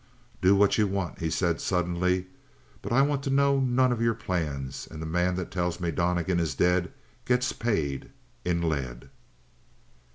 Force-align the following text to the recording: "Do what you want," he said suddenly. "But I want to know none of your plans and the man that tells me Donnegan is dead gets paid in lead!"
"Do 0.41 0.55
what 0.55 0.79
you 0.79 0.87
want," 0.87 1.19
he 1.19 1.29
said 1.29 1.61
suddenly. 1.61 2.25
"But 2.81 2.91
I 2.91 3.03
want 3.03 3.21
to 3.25 3.29
know 3.29 3.59
none 3.59 3.91
of 3.91 4.01
your 4.01 4.15
plans 4.15 4.87
and 4.89 4.99
the 4.99 5.05
man 5.05 5.35
that 5.35 5.51
tells 5.51 5.79
me 5.79 5.91
Donnegan 5.91 6.39
is 6.39 6.55
dead 6.55 6.91
gets 7.23 7.53
paid 7.53 8.09
in 8.43 8.67
lead!" 8.67 9.11